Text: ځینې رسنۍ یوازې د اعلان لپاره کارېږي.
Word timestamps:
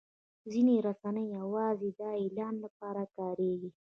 ځینې 0.51 0.75
رسنۍ 0.87 1.25
یوازې 1.39 1.89
د 1.99 2.01
اعلان 2.21 2.55
لپاره 2.65 3.03
کارېږي. 3.17 3.69